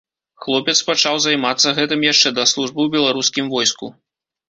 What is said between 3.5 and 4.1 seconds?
войску.